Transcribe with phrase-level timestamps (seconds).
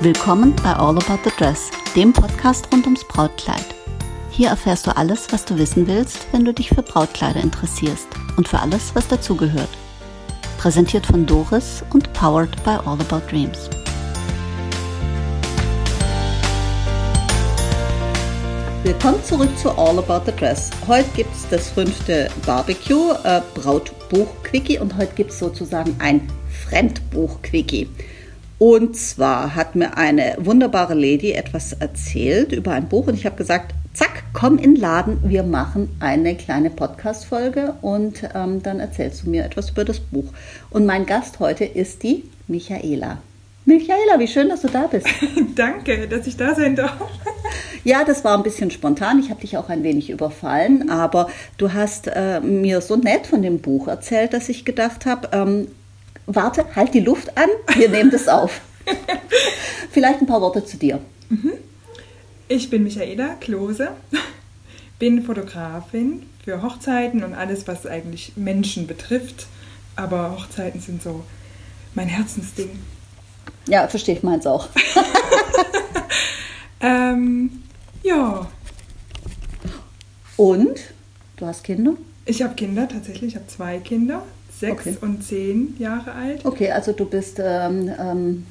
[0.00, 3.64] Willkommen bei All About the Dress, dem Podcast rund ums Brautkleid.
[4.30, 8.06] Hier erfährst du alles, was du wissen willst, wenn du dich für Brautkleider interessierst
[8.36, 9.68] und für alles, was dazugehört.
[10.56, 13.68] Präsentiert von Doris und powered by All About Dreams.
[18.84, 20.70] Willkommen zurück zu All About the Dress.
[20.86, 26.30] Heute gibt es das fünfte Barbecue äh, Brautbuch-Quickie und heute gibt es sozusagen ein
[26.68, 27.88] Fremdbuch-Quickie.
[28.58, 33.36] Und zwar hat mir eine wunderbare Lady etwas erzählt über ein Buch und ich habe
[33.36, 39.24] gesagt, zack, komm in den Laden, wir machen eine kleine Podcast-Folge und ähm, dann erzählst
[39.24, 40.32] du mir etwas über das Buch.
[40.70, 43.18] Und mein Gast heute ist die Michaela.
[43.64, 45.06] Michaela, wie schön, dass du da bist.
[45.54, 46.96] Danke, dass ich da sein darf.
[47.84, 49.20] Ja, das war ein bisschen spontan.
[49.20, 53.42] Ich habe dich auch ein wenig überfallen, aber du hast äh, mir so nett von
[53.42, 55.68] dem Buch erzählt, dass ich gedacht habe, ähm,
[56.28, 58.60] warte, halt die Luft an, wir nehmen das auf.
[59.90, 61.00] Vielleicht ein paar Worte zu dir.
[61.30, 61.54] Mhm.
[62.46, 63.88] Ich bin Michaela Klose,
[64.98, 69.46] bin Fotografin für Hochzeiten und alles, was eigentlich Menschen betrifft.
[69.96, 71.24] Aber Hochzeiten sind so
[71.94, 72.70] mein Herzensding.
[73.66, 74.68] Ja, verstehe ich meins auch.
[76.80, 77.62] ähm,
[78.02, 78.46] ja.
[80.36, 80.78] Und?
[81.36, 81.94] Du hast Kinder?
[82.24, 83.30] Ich habe Kinder, tatsächlich.
[83.30, 84.22] Ich habe zwei Kinder
[84.58, 84.96] sechs okay.
[85.00, 86.44] und zehn Jahre alt.
[86.44, 88.46] Okay, also du bist ähm, ähm,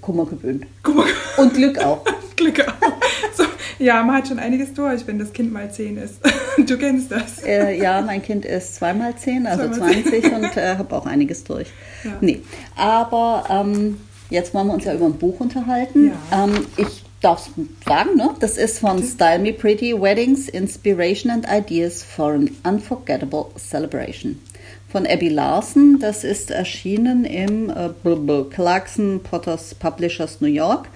[0.00, 0.66] Kummer gewöhnt.
[0.82, 1.04] Kummer.
[1.36, 2.04] Und Glück auch.
[2.36, 2.92] Glück auch.
[3.34, 3.44] So,
[3.78, 6.20] ja, man hat schon einiges durch, wenn das Kind mal zehn ist.
[6.66, 7.44] Du kennst das.
[7.44, 10.34] Äh, ja, mein Kind ist zweimal zehn, also zweimal 20 10.
[10.34, 11.68] und äh, habe auch einiges durch.
[12.02, 12.16] Ja.
[12.20, 12.40] Nee,
[12.74, 16.08] aber ähm, jetzt wollen wir uns ja über ein Buch unterhalten.
[16.08, 16.44] Ja.
[16.44, 18.34] Ähm, ich darf es sagen, ne?
[18.40, 24.40] Das ist von Style Me Pretty Weddings, Inspiration and Ideas for an Unforgettable Celebration
[24.88, 25.98] von Abby Larson.
[26.00, 30.88] Das ist erschienen im äh, Clarkson Potters Publishers New York.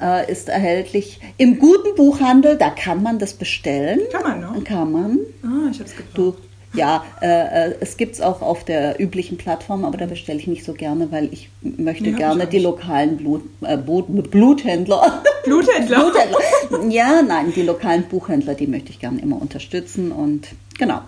[0.00, 4.00] Äh, ist erhältlich im guten Buchhandel, da kann man das bestellen.
[4.10, 4.62] Kann man, ne?
[4.62, 5.18] Kann man.
[5.42, 6.38] Ah, ich hab's gebraucht.
[6.74, 10.48] Ja, äh, äh es gibt es auch auf der üblichen Plattform, aber da bestelle ich
[10.48, 15.22] nicht so gerne, weil ich möchte ja, gerne ich die lokalen Blut, äh, Bluthändler.
[15.44, 16.00] Bluthändler?
[16.00, 16.90] Bluthändler.
[16.90, 21.00] Ja, nein, die lokalen Buchhändler, die möchte ich gerne immer unterstützen und genau.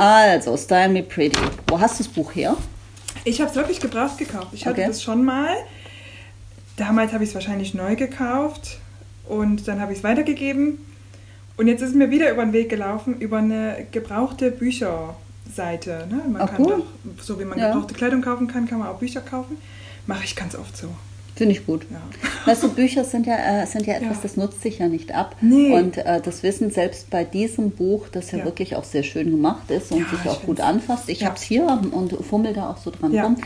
[0.00, 1.38] Also, Style Me Pretty.
[1.66, 2.56] Wo hast du das Buch her?
[3.24, 4.48] Ich habe es wirklich gebraucht gekauft.
[4.52, 4.88] Ich hatte okay.
[4.88, 5.54] das schon mal.
[6.78, 8.78] Damals habe ich es wahrscheinlich neu gekauft
[9.28, 10.78] und dann habe ich es weitergegeben.
[11.58, 16.06] Und jetzt ist es mir wieder über den Weg gelaufen, über eine gebrauchte Bücherseite.
[16.08, 16.22] Ne?
[16.32, 16.82] Man Ach, kann cool.
[17.04, 17.68] doch, so wie man ja.
[17.68, 19.58] gebrauchte Kleidung kaufen kann, kann man auch Bücher kaufen.
[20.06, 20.88] Mache ich ganz oft so.
[21.34, 21.86] Finde ich gut.
[21.90, 22.00] Ja.
[22.44, 24.22] Weißt du, Bücher sind ja, äh, sind ja etwas, ja.
[24.22, 25.36] das nutzt sich ja nicht ab.
[25.40, 25.72] Nee.
[25.72, 28.44] Und äh, das Wissen selbst bei diesem Buch, das ja, ja.
[28.44, 31.08] wirklich auch sehr schön gemacht ist und sich auch gut anfasst.
[31.08, 33.36] Ich habe es hier und fummel da auch so dran rum.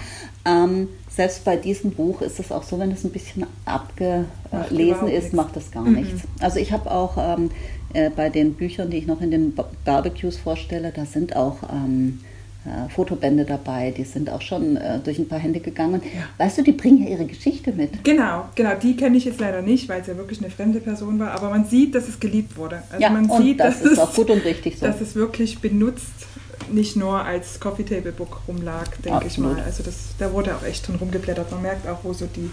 [0.45, 5.33] Ähm, selbst bei diesem Buch ist es auch so, wenn es ein bisschen abgelesen ist,
[5.33, 5.95] macht das gar mhm.
[5.95, 6.23] nichts.
[6.41, 7.51] Also ich habe auch ähm,
[7.93, 12.21] äh, bei den Büchern, die ich noch in den Barbecues vorstelle, da sind auch ähm,
[12.65, 16.03] äh, Fotobände dabei, die sind auch schon äh, durch ein paar Hände gegangen.
[16.03, 16.45] Ja.
[16.45, 18.03] Weißt du, die bringen ja ihre Geschichte mit.
[18.05, 21.19] Genau, genau, die kenne ich jetzt leider nicht, weil es ja wirklich eine fremde Person
[21.19, 22.83] war, aber man sieht, dass es geliebt wurde.
[22.91, 24.87] Also ja, man sieht, das dass ist es, auch gut und richtig so.
[24.87, 26.27] Dass es wirklich benutzt,
[26.73, 29.61] nicht nur als Coffee Table Book rumlag, denke ich mal.
[29.61, 31.51] Also das, da wurde auch echt drin rumgeblättert.
[31.51, 32.51] Man merkt auch, wo so die,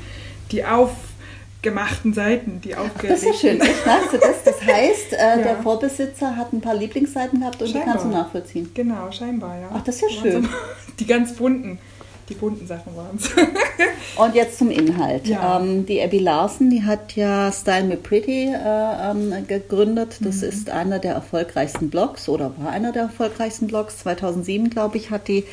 [0.52, 0.92] die Auf
[1.62, 3.60] gemachten Seiten, die aufgelegt Das ist ja schön.
[3.60, 4.44] Weißt du das?
[4.44, 5.38] Das heißt, äh, ja.
[5.38, 7.86] der Vorbesitzer hat ein paar Lieblingsseiten gehabt und scheinbar.
[7.86, 8.72] die kannst du nachvollziehen.
[8.74, 9.70] Genau, scheinbar, ja.
[9.74, 10.50] Ach, das ist ja schön.
[11.00, 11.80] Die ganz bunten,
[12.30, 13.32] die bunten Sachen waren es.
[14.16, 15.26] und jetzt zum Inhalt.
[15.26, 15.60] Ja.
[15.60, 20.18] Ähm, die Abby Larson, die hat ja Style Me Pretty äh, ähm, gegründet.
[20.20, 20.50] Das mhm.
[20.50, 23.98] ist einer der erfolgreichsten Blogs oder war einer der erfolgreichsten Blogs.
[24.00, 25.46] 2007, glaube ich, hat die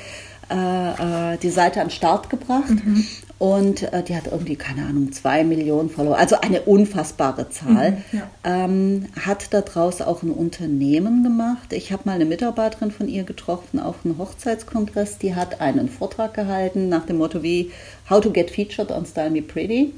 [0.51, 2.71] äh, äh, die Seite an den Start gebracht.
[2.71, 3.07] Mhm.
[3.39, 7.93] Und äh, die hat irgendwie, keine Ahnung, zwei Millionen Follower, also eine unfassbare Zahl.
[7.93, 8.31] Mhm, ja.
[8.43, 11.73] ähm, hat daraus auch ein Unternehmen gemacht.
[11.73, 15.19] Ich habe mal eine Mitarbeiterin von ihr getroffen auf einem Hochzeitskongress.
[15.19, 17.71] Die hat einen Vortrag gehalten nach dem Motto wie
[18.11, 19.95] How to get featured on Style Me Pretty.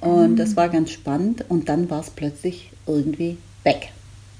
[0.00, 0.36] Und mhm.
[0.36, 1.44] das war ganz spannend.
[1.48, 3.92] Und dann war es plötzlich irgendwie weg.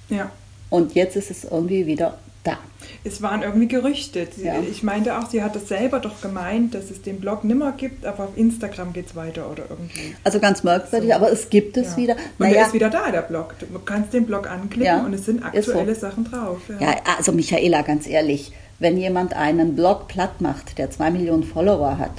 [0.08, 0.32] Ja.
[0.68, 2.58] Und jetzt ist es irgendwie wieder da.
[3.04, 4.28] Es waren irgendwie Gerüchte.
[4.36, 4.54] Ja.
[4.60, 8.04] Ich meinte auch, sie hat es selber doch gemeint, dass es den Blog nimmer gibt,
[8.06, 10.14] aber auf Instagram geht es weiter oder irgendwie.
[10.24, 11.16] Also ganz merkwürdig, so.
[11.16, 11.96] aber es gibt es ja.
[11.96, 12.14] wieder.
[12.14, 12.54] Und naja.
[12.54, 13.54] der ist wieder da, der Blog.
[13.58, 15.04] Du kannst den Blog anklicken ja.
[15.04, 16.00] und es sind aktuelle so.
[16.00, 16.58] Sachen drauf.
[16.80, 16.96] Ja.
[17.18, 22.12] also Michaela, ganz ehrlich, wenn jemand einen Blog platt macht, der zwei Millionen Follower hat,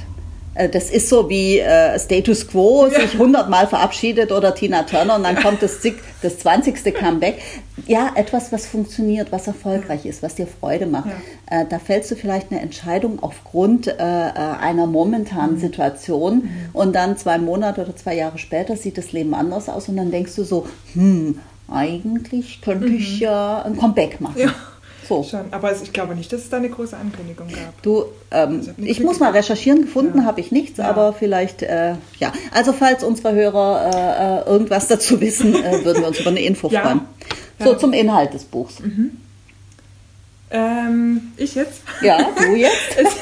[0.56, 3.02] das ist so wie äh, Status Quo ja.
[3.02, 5.42] sich hundertmal verabschiedet oder Tina Turner und dann ja.
[5.42, 5.80] kommt das,
[6.22, 6.94] das 20.
[6.94, 7.40] Comeback.
[7.88, 11.10] Ja, etwas, was funktioniert, was erfolgreich ist, was dir Freude macht.
[11.50, 11.62] Ja.
[11.62, 14.34] Äh, da fällst du vielleicht eine Entscheidung aufgrund äh, äh
[14.64, 15.60] einer momentanen mhm.
[15.60, 16.50] Situation mhm.
[16.74, 20.12] und dann zwei Monate oder zwei Jahre später sieht das Leben anders aus und dann
[20.12, 22.98] denkst du so, hm, eigentlich könnte mhm.
[22.98, 24.52] ich ja ein Comeback machen.
[25.08, 25.24] So.
[25.24, 25.46] Schon.
[25.52, 27.82] Aber ich glaube nicht, dass es da eine große Ankündigung gab.
[27.82, 30.26] Du, ähm, also ich muss mal recherchieren, gefunden ja.
[30.26, 30.90] habe ich nichts, ja.
[30.90, 32.32] aber vielleicht, äh, ja.
[32.52, 36.42] Also falls unsere Hörer äh, äh irgendwas dazu wissen, äh, würden wir uns über eine
[36.42, 36.82] Info ja.
[36.82, 37.02] freuen.
[37.60, 38.80] So, zum Inhalt des Buchs.
[38.80, 39.12] Mhm.
[40.54, 41.82] Ähm, ich jetzt?
[42.02, 42.76] Ja, du jetzt?
[42.98, 43.16] es,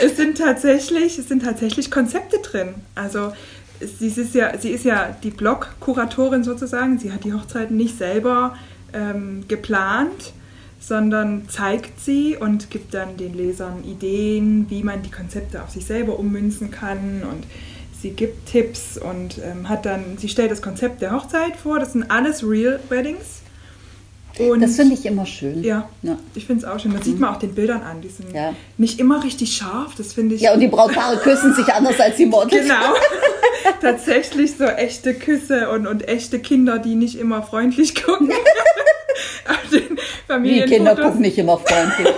[0.02, 2.74] es, sind tatsächlich, es sind tatsächlich Konzepte drin.
[2.94, 3.32] Also
[3.80, 6.98] sie ist ja, sie ist ja die Blog-Kuratorin sozusagen.
[6.98, 8.56] Sie hat die Hochzeiten nicht selber
[8.94, 10.32] ähm, geplant,
[10.80, 15.84] sondern zeigt sie und gibt dann den Lesern Ideen, wie man die Konzepte auf sich
[15.84, 17.44] selber ummünzen kann und
[18.00, 21.92] sie gibt Tipps und ähm, hat dann, sie stellt das Konzept der Hochzeit vor, das
[21.92, 23.42] sind alles Real Weddings.
[24.38, 25.64] Und das finde ich immer schön.
[25.64, 26.18] Ja, ja.
[26.34, 26.92] ich finde es auch schön.
[26.92, 27.04] Das mhm.
[27.04, 28.02] sieht man auch den Bildern an.
[28.02, 28.52] Die sind ja.
[28.76, 30.42] nicht immer richtig scharf, das finde ich.
[30.42, 32.64] Ja, und die Brautpaare küssen sich anders als die Models.
[32.64, 32.74] Genau.
[33.80, 38.30] Tatsächlich so echte Küsse und, und echte Kinder, die nicht immer freundlich gucken.
[40.28, 42.14] Die Kinder gucken nicht immer freundlich.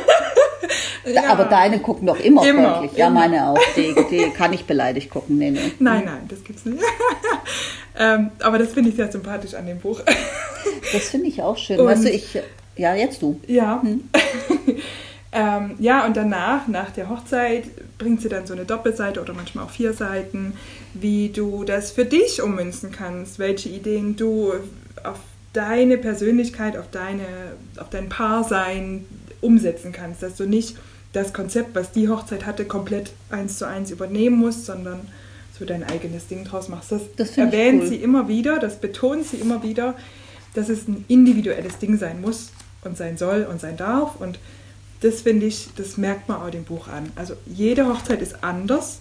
[1.15, 1.25] ja.
[1.29, 2.99] Aber deine gucken doch immer, immer freundlich.
[2.99, 3.21] Ja, immer.
[3.21, 3.59] meine auch.
[3.77, 5.39] Die, die kann ich beleidigt gucken.
[5.39, 5.73] Nee, nee.
[5.79, 6.83] Nein, nein, das gibt's nicht.
[7.99, 10.01] ähm, aber das finde ich sehr sympathisch an dem Buch.
[10.93, 11.81] das finde ich auch schön.
[11.81, 12.39] Und, weißt du, ich.
[12.77, 13.41] Ja, jetzt du.
[13.47, 13.83] Ja.
[13.83, 14.09] Hm.
[15.33, 17.65] ähm, ja, und danach, nach der Hochzeit,
[17.99, 20.55] bringt sie dann so eine Doppelseite oder manchmal auch vier Seiten,
[20.95, 24.53] wie du das für dich ummünzen kannst, welche Ideen du
[25.03, 25.19] auf
[25.53, 27.27] deine Persönlichkeit, auf, deine,
[27.79, 29.05] auf dein Paarsein
[29.41, 30.23] umsetzen kannst.
[30.23, 30.77] Dass du nicht
[31.13, 35.01] das Konzept, was die Hochzeit hatte, komplett eins zu eins übernehmen musst, sondern
[35.59, 36.93] so dein eigenes Ding draus machst.
[36.93, 37.89] Das, das erwähnt cool.
[37.89, 39.95] sie immer wieder, das betont sie immer wieder,
[40.55, 42.51] dass es ein individuelles Ding sein muss
[42.85, 44.21] und sein soll und sein darf.
[44.21, 44.39] Und
[45.01, 47.11] das finde ich, das merkt man auch dem Buch an.
[47.17, 49.01] Also jede Hochzeit ist anders,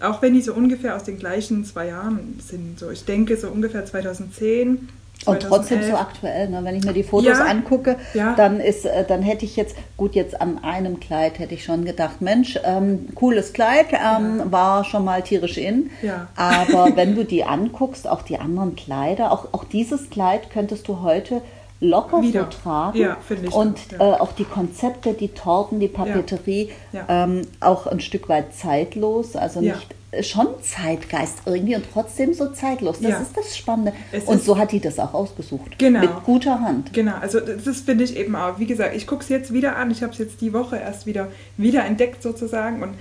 [0.00, 2.78] auch wenn die so ungefähr aus den gleichen zwei Jahren sind.
[2.78, 4.88] So, ich denke so ungefähr 2010
[5.26, 6.60] und trotzdem so aktuell, ne?
[6.64, 8.34] wenn ich mir die Fotos ja, angucke, ja.
[8.34, 11.84] dann ist, äh, dann hätte ich jetzt, gut, jetzt an einem Kleid hätte ich schon
[11.84, 14.52] gedacht, Mensch, ähm, cooles Kleid, ähm, ja.
[14.52, 15.90] war schon mal tierisch in.
[16.36, 21.00] Aber wenn du die anguckst, auch die anderen Kleider, auch, auch dieses Kleid könntest du
[21.00, 21.40] heute
[21.80, 22.44] locker Wieder.
[22.50, 22.98] so tragen.
[22.98, 23.54] Ja, finde ich.
[23.54, 24.16] Und auch, ja.
[24.16, 27.04] äh, auch die Konzepte, die Torten, die Papeterie, ja.
[27.08, 33.00] Ähm, auch ein Stück weit zeitlos, also nicht schon Zeitgeist irgendwie und trotzdem so zeitlos.
[33.00, 33.92] Das ist das Spannende.
[34.12, 35.78] Es und so hat die das auch ausgesucht.
[35.78, 36.00] Genau.
[36.00, 36.92] Mit guter Hand.
[36.92, 38.58] Genau, also das finde ich eben auch.
[38.58, 39.90] Wie gesagt, ich gucke es jetzt wieder an.
[39.90, 42.94] Ich habe es jetzt die Woche erst wieder, wieder entdeckt sozusagen und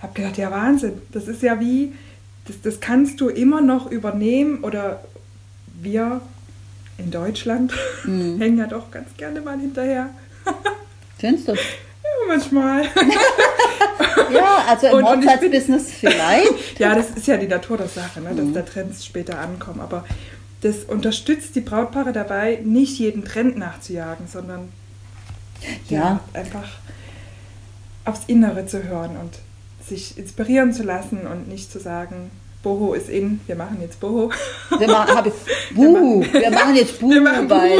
[0.00, 1.92] habe gedacht, ja Wahnsinn, das ist ja wie,
[2.46, 5.02] das, das kannst du immer noch übernehmen oder
[5.80, 6.20] wir
[6.98, 7.72] in Deutschland
[8.04, 8.38] mhm.
[8.40, 10.10] hängen ja doch ganz gerne mal hinterher.
[11.18, 11.54] Findest du?
[12.24, 12.84] Ja, manchmal.
[14.32, 16.52] ja, also im Hochzeitsbusiness vielleicht.
[16.78, 18.54] ja, das ist ja die Natur der Sache, ne, dass mhm.
[18.54, 19.80] da Trends später ankommen.
[19.80, 20.04] Aber
[20.60, 24.70] das unterstützt die Brautpaare dabei, nicht jeden Trend nachzujagen, sondern
[25.88, 25.98] ja.
[25.98, 26.68] ja einfach
[28.04, 29.38] aufs Innere zu hören und
[29.86, 32.30] sich inspirieren zu lassen und nicht zu sagen,
[32.64, 34.30] Boho ist in, wir machen jetzt Boho.
[34.76, 35.24] Wir, machen, hab
[35.74, 37.78] Buh, wir, machen jetzt Buh, wir machen weil,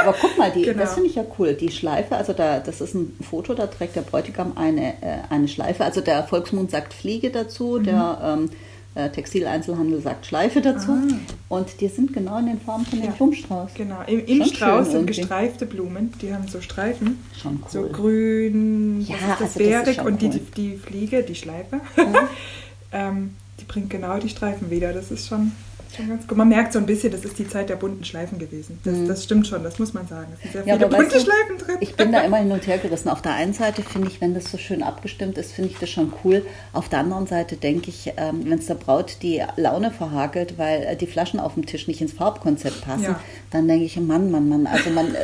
[0.00, 0.78] aber guck mal, die, genau.
[0.78, 3.96] das finde ich ja cool, die Schleife, also da, das ist ein Foto, da trägt
[3.96, 7.84] der Bräutigam eine, äh, eine Schleife, also der Volksmund sagt Fliege dazu, mhm.
[7.84, 8.50] der ähm,
[8.94, 11.14] äh, Textileinzelhandel sagt Schleife dazu ah.
[11.48, 13.14] und die sind genau in den Farben von dem ja.
[13.14, 13.70] Blumenstrauß.
[13.74, 15.20] Genau, im, im Strauß sind irgendwie.
[15.20, 17.68] gestreifte Blumen, die haben so Streifen, Schon cool.
[17.68, 20.30] so grün, ja, das also das und cool.
[20.30, 21.80] die, die Fliege, die Schleife.
[21.96, 22.28] Ja.
[23.08, 23.30] ähm,
[23.60, 24.92] die bringt genau die Streifen wieder.
[24.92, 25.52] Das ist schon,
[25.94, 26.36] schon ganz gut.
[26.36, 28.78] Man merkt so ein bisschen, das ist die Zeit der bunten Schleifen gewesen.
[28.84, 29.08] Das, mhm.
[29.08, 30.28] das stimmt schon, das muss man sagen.
[30.34, 31.76] Es sind sehr viele bunte weißt du, Schleifen drin.
[31.80, 33.08] Ich bin da immer hin und her gerissen.
[33.08, 35.90] Auf der einen Seite finde ich, wenn das so schön abgestimmt ist, finde ich das
[35.90, 36.44] schon cool.
[36.72, 40.82] Auf der anderen Seite denke ich, ähm, wenn es der Braut die Laune verhagelt, weil
[40.82, 43.20] äh, die Flaschen auf dem Tisch nicht ins Farbkonzept passen, ja.
[43.50, 44.66] dann denke ich, Mann, Mann, Mann.
[44.66, 45.14] Also man,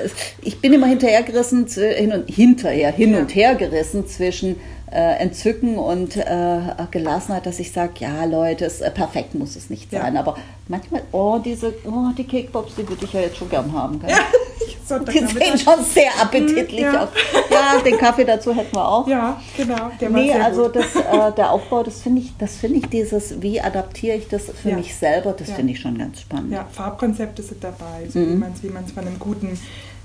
[0.42, 3.20] ich bin immer hinterher gerissen, hin und hinterher, hin ja.
[3.20, 8.80] und her gerissen zwischen äh, Entzücken und äh, Gelassenheit, dass ich sage, ja Leute, es,
[8.80, 10.14] äh, perfekt muss es nicht sein.
[10.14, 10.20] Ja.
[10.20, 10.36] Aber
[10.68, 14.00] manchmal, oh, diese, oh, die Cakebox, die würde ich ja jetzt schon gern haben.
[14.00, 14.10] Gell?
[14.10, 14.18] Ja,
[14.88, 17.04] Die sehen schon sehr appetitlich ja.
[17.04, 17.08] aus.
[17.50, 19.06] Ja, den Kaffee dazu hätten wir auch.
[19.06, 19.90] Ja, genau.
[20.00, 23.60] Der nee, also das, äh, der Aufbau, das finde ich, das finde ich dieses, wie
[23.60, 24.76] adaptiere ich das für ja.
[24.76, 26.52] mich selber, das finde ich schon ganz spannend.
[26.52, 28.42] Ja, Farbkonzepte sind dabei, so mhm.
[28.62, 29.58] wie man es von einem guten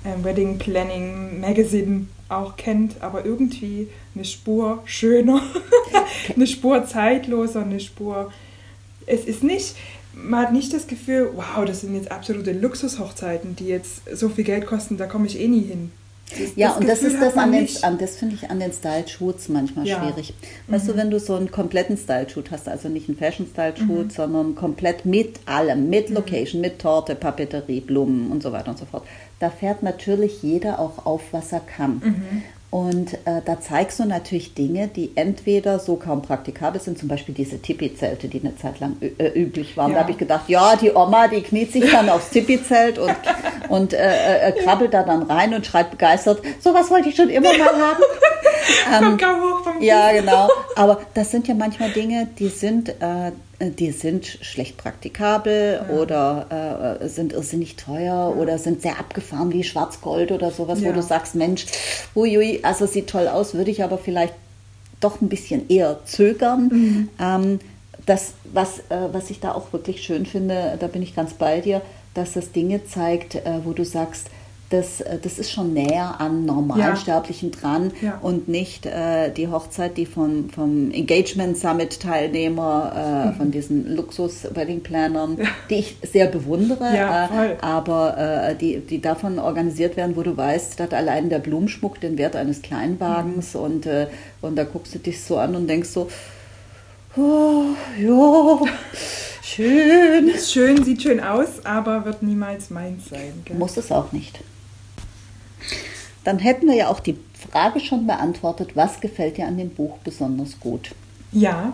[0.06, 5.42] ähm, Wedding Planning Magazine auch kennt, aber irgendwie eine Spur schöner,
[6.36, 8.32] eine Spur zeitloser, eine Spur.
[9.06, 9.76] Es ist nicht,
[10.14, 14.44] man hat nicht das Gefühl, wow, das sind jetzt absolute Luxushochzeiten, die jetzt so viel
[14.44, 15.92] Geld kosten, da komme ich eh nie hin.
[16.30, 18.60] Das, ja, das und Gefühl das ist das an den, an, das finde ich an
[18.60, 20.00] den Style-Shoots manchmal ja.
[20.00, 20.34] schwierig.
[20.68, 20.88] Weißt mhm.
[20.90, 24.10] du, wenn du so einen kompletten Style-Shoot hast, also nicht einen Fashion-Style-Shoot, mhm.
[24.10, 26.16] sondern komplett mit allem, mit mhm.
[26.16, 29.04] Location, mit Torte, Papeterie, Blumen und so weiter und so fort,
[29.44, 32.02] da fährt natürlich jeder auch auf, was er kann.
[32.04, 32.44] Mhm.
[32.72, 37.36] Und äh, da zeigst du natürlich Dinge, die entweder so kaum praktikabel sind, zum Beispiel
[37.36, 39.92] diese Tipi-Zelte, die eine Zeit lang äh, üblich waren.
[39.92, 39.98] Ja.
[39.98, 43.16] Da habe ich gedacht, ja, die Oma, die kniet sich dann aufs Tipi-Zelt und,
[43.70, 47.52] und äh, äh, krabbelt da dann rein und schreit begeistert, sowas wollte ich schon immer
[47.56, 47.68] mal
[48.90, 49.20] haben.
[49.20, 50.48] ähm, ja, genau.
[50.76, 53.32] Aber das sind ja manchmal Dinge, die sind äh, äh,
[53.72, 55.96] die sind schlecht praktikabel ja.
[55.96, 58.28] oder äh, sind irrsinnig teuer ja.
[58.30, 60.90] oder sind sehr abgefahren wie Schwarzgold oder sowas, ja.
[60.90, 61.66] wo du sagst, Mensch,
[62.16, 64.34] huiui, also sieht toll aus, würde ich aber vielleicht
[65.00, 66.70] doch ein bisschen eher zögern.
[66.72, 67.10] Mhm.
[67.20, 67.60] Ähm,
[68.06, 71.62] das, was, äh, was ich da auch wirklich schön finde, da bin ich ganz bei
[71.62, 71.82] dir,
[72.14, 74.28] dass das Dinge zeigt, äh, wo du sagst,
[74.74, 77.60] das, äh, das ist schon näher an Normalsterblichen ja.
[77.60, 78.18] dran ja.
[78.22, 83.36] und nicht äh, die Hochzeit, die vom, vom Engagement Summit Teilnehmer, äh, mhm.
[83.36, 85.46] von diesen Luxus Wedding Plannern, ja.
[85.70, 90.80] die ich sehr bewundere, äh, aber äh, die, die davon organisiert werden, wo du weißt,
[90.80, 93.60] dass allein der Blumenschmuck den Wert eines Kleinwagens mhm.
[93.62, 94.08] und, äh,
[94.42, 96.10] und da guckst du dich so an und denkst so,
[97.16, 97.66] oh,
[98.02, 98.60] ja.
[99.46, 100.32] Schön.
[100.40, 103.44] Schön, sieht schön aus, aber wird niemals meins sein.
[103.46, 103.56] Gell?
[103.56, 104.40] Muss es auch nicht
[106.24, 107.18] dann hätten wir ja auch die
[107.52, 110.92] Frage schon beantwortet, was gefällt dir an dem Buch besonders gut?
[111.32, 111.74] Ja,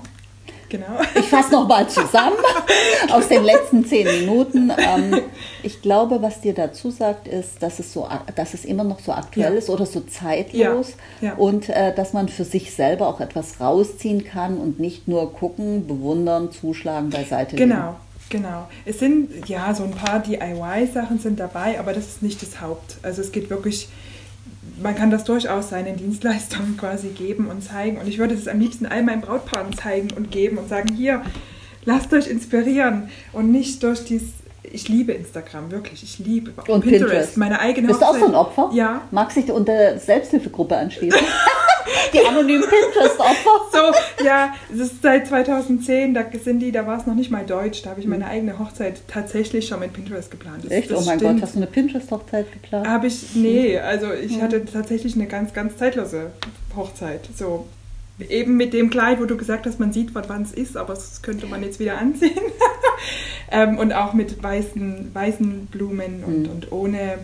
[0.69, 0.87] genau.
[1.15, 2.37] Ich fasse nochmal zusammen
[3.11, 4.71] aus den letzten zehn Minuten.
[4.77, 5.21] Ähm,
[5.61, 9.11] ich glaube, was dir dazu sagt, ist, dass es, so, dass es immer noch so
[9.11, 9.59] aktuell ja.
[9.59, 11.29] ist oder so zeitlos ja.
[11.29, 11.33] Ja.
[11.35, 15.85] und äh, dass man für sich selber auch etwas rausziehen kann und nicht nur gucken,
[15.85, 17.75] bewundern, zuschlagen, beiseite Genau.
[17.75, 17.85] Legen.
[17.85, 17.95] Genau.
[18.85, 22.97] Es sind ja so ein paar DIY-Sachen sind dabei, aber das ist nicht das Haupt.
[23.01, 23.89] Also es geht wirklich
[24.81, 27.97] man kann das durchaus seinen Dienstleistungen quasi geben und zeigen.
[27.97, 31.23] Und ich würde es am liebsten all meinen Brautpaaren zeigen und geben und sagen, hier,
[31.85, 34.29] lasst euch inspirieren und nicht durch dieses
[34.71, 36.03] ich liebe Instagram, wirklich.
[36.03, 37.37] Ich liebe und Pinterest, Pinterest.
[37.37, 38.21] meine eigene Bist Hochzeit.
[38.21, 38.69] du auch so ein Opfer?
[38.75, 39.01] Ja.
[39.09, 41.19] Magst du dich unter Selbsthilfegruppe anschließen?
[42.13, 43.59] die anonymen Pinterest-Opfer.
[43.71, 47.45] So, ja, das ist seit 2010, da sind die, da war es noch nicht mal
[47.45, 48.31] Deutsch, da habe ich meine hm.
[48.31, 50.65] eigene Hochzeit tatsächlich schon mit Pinterest geplant.
[50.65, 50.91] Das, Echt?
[50.91, 51.35] Das oh mein stimmt.
[51.35, 52.87] Gott, hast du eine Pinterest-Hochzeit geplant?
[52.87, 54.41] Habe ich, nee, also ich hm.
[54.41, 56.31] hatte tatsächlich eine ganz, ganz zeitlose
[56.75, 57.27] Hochzeit.
[57.35, 57.67] So,
[58.27, 61.21] eben mit dem Kleid, wo du gesagt hast, man sieht, wann es ist, aber das
[61.21, 62.31] könnte man jetzt wieder anziehen.
[63.51, 66.49] ähm, und auch mit weißen, weißen Blumen und, mhm.
[66.49, 67.19] und ohne,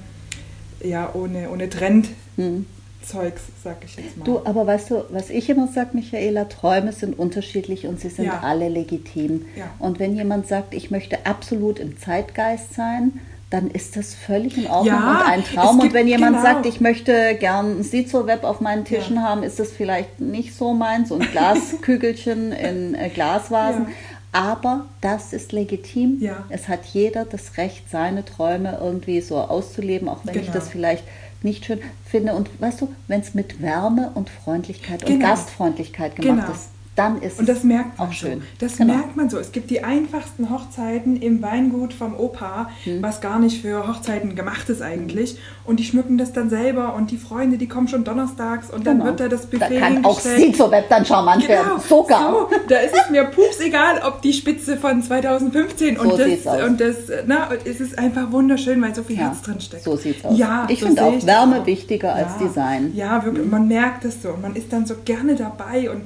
[0.83, 2.09] ja, ohne, ohne Trend.
[2.37, 2.65] Mhm.
[3.07, 4.23] Zeugs, sag ich jetzt mal.
[4.23, 8.25] Du, aber weißt du, was ich immer sage, Michaela, Träume sind unterschiedlich und sie sind
[8.25, 8.41] ja.
[8.43, 9.45] alle legitim.
[9.55, 9.71] Ja.
[9.79, 13.19] Und wenn jemand sagt, ich möchte absolut im Zeitgeist sein,
[13.49, 15.79] dann ist das völlig in Ordnung ja, und ein Traum.
[15.79, 16.47] Gibt, und wenn jemand genau.
[16.47, 21.11] sagt, ich möchte gern Sizo-Web auf meinen Tischen haben, ist das vielleicht nicht so meins
[21.11, 23.87] und Glaskügelchen in äh, Glasvasen.
[24.31, 26.21] Aber das ist legitim.
[26.49, 30.47] Es hat jeder das Recht, seine Träume irgendwie so auszuleben, auch wenn genau.
[30.47, 31.05] ich das vielleicht
[31.43, 32.33] nicht schön finde.
[32.33, 35.13] Und weißt du, wenn es mit Wärme und Freundlichkeit genau.
[35.13, 36.51] und Gastfreundlichkeit gemacht genau.
[36.51, 38.39] ist, dann ist und das merkt man auch schön.
[38.39, 38.45] So.
[38.59, 38.93] Das genau.
[38.93, 39.37] merkt man so.
[39.37, 43.03] Es gibt die einfachsten Hochzeiten im Weingut vom Opa, hm.
[43.03, 45.31] was gar nicht für Hochzeiten gemacht ist eigentlich.
[45.31, 45.37] Hm.
[45.65, 48.99] Und die schmücken das dann selber und die Freunde, die kommen schon donnerstags und dann
[48.99, 49.09] genau.
[49.09, 51.53] wird da das Buffet Da kann auch Web dann charmant genau.
[51.53, 51.81] werden.
[51.87, 52.31] Sogar.
[52.31, 56.63] So, da ist es mir pups egal, ob die Spitze von 2015 so und das,
[56.65, 59.23] und das, na, es ist einfach wunderschön, weil so viel ja.
[59.23, 59.83] Herz drin steckt.
[59.83, 60.37] So sieht's aus.
[60.37, 61.65] Ja, ich so finde auch Wärme auch.
[61.65, 62.25] wichtiger ja.
[62.25, 62.93] als Design.
[62.95, 63.45] Ja, wirklich.
[63.45, 63.51] Mhm.
[63.51, 64.29] Man merkt es so.
[64.29, 66.03] Und man ist dann so gerne dabei und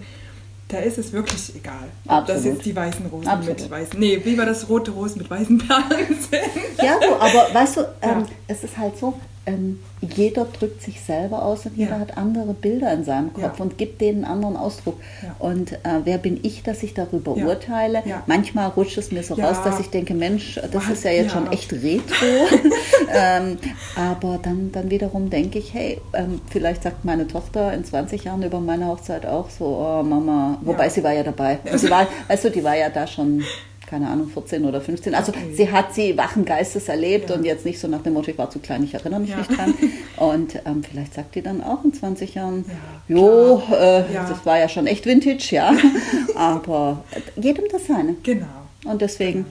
[0.69, 2.29] da ist es wirklich egal, ob Absolut.
[2.29, 3.59] das jetzt die weißen Rosen Absolut.
[3.59, 6.77] mit weißen, nee, wie war das rote Rosen mit weißen Perlen sind.
[6.77, 8.25] Ja, du, aber weißt du, ähm, ja.
[8.47, 11.99] es ist halt so, ähm, jeder drückt sich selber aus und jeder ja.
[11.99, 13.63] hat andere Bilder in seinem Kopf ja.
[13.63, 14.99] und gibt denen einen anderen Ausdruck.
[15.21, 15.35] Ja.
[15.39, 18.03] Und äh, wer bin ich, dass ich darüber urteile?
[18.27, 20.89] Manchmal rutscht es mir so raus, dass ich denke, Mensch, das Was?
[20.89, 22.25] ist ja jetzt schon echt retro.
[23.13, 23.57] ähm,
[23.95, 28.43] aber dann, dann wiederum denke ich, hey, ähm, vielleicht sagt meine Tochter in 20 Jahren
[28.43, 31.59] über meine Hochzeit auch so, oh Mama, wobei sie war ja dabei.
[31.75, 33.43] Sie war, weißt du, die war ja da schon
[33.89, 35.15] keine Ahnung, 14 oder 15.
[35.15, 35.53] Also okay.
[35.53, 37.35] sie hat sie wachen Geistes erlebt ja.
[37.35, 39.37] und jetzt nicht so nach dem Motto, ich war zu klein, ich erinnere mich ja.
[39.37, 39.73] nicht dran.
[40.17, 42.65] Und ähm, vielleicht sagt die dann auch in 20 Jahren,
[43.07, 45.73] ja, jo, äh, das war ja schon echt Vintage, ja.
[46.35, 47.05] Aber
[47.37, 48.15] jedem das seine.
[48.23, 48.45] Genau.
[48.85, 49.45] Und deswegen,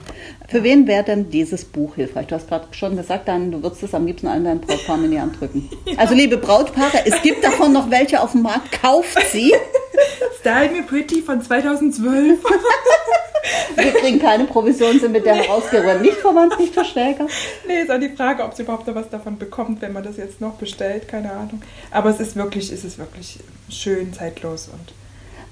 [0.47, 2.27] für wen wäre denn dieses Buch hilfreich?
[2.27, 5.11] Du hast gerade schon gesagt, dann, du würdest es am liebsten allen deinen Brautpaaren in
[5.11, 5.69] die Hand drücken.
[5.97, 9.53] Also liebe Brautpaare, es gibt davon noch welche auf dem Markt, kauft sie.
[10.39, 12.39] Style Me Pretty von 2012.
[13.75, 17.29] Wir kriegen keine Provision, sind mit der Herausgeberin nicht verwandt, nicht verschwägert.
[17.67, 20.17] Nee, ist auch die Frage, ob sie überhaupt noch was davon bekommt, wenn man das
[20.17, 21.61] jetzt noch bestellt, keine Ahnung.
[21.91, 23.39] Aber es ist wirklich, es ist wirklich
[23.69, 24.93] schön, zeitlos und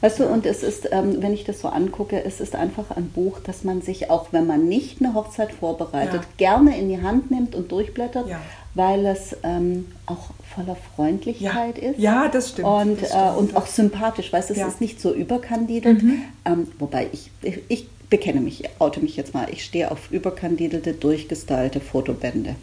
[0.02, 3.10] Weißt du, und es ist, ähm, wenn ich das so angucke, es ist einfach ein
[3.10, 6.28] Buch, das man sich, auch wenn man nicht eine Hochzeit vorbereitet, ja.
[6.38, 8.40] gerne in die Hand nimmt und durchblättert, ja.
[8.76, 11.90] weil es ähm, auch voller Freundlichkeit ja.
[11.90, 12.00] ist.
[12.00, 12.68] Ja, das stimmt.
[12.68, 13.24] Und, das stimmt.
[13.24, 16.04] Äh, und auch sympathisch, weißt du, es ist nicht so überkandidelt.
[16.04, 16.22] Mhm.
[16.46, 20.94] Ähm, wobei ich, ich, ich bekenne mich, oute mich jetzt mal, ich stehe auf überkandidelte,
[20.94, 22.56] durchgestylte Fotobände.